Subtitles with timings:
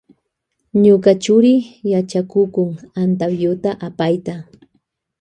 [0.83, 1.53] Ñuka churi
[1.91, 2.69] yachakukun
[3.01, 4.35] antapyuta apayta.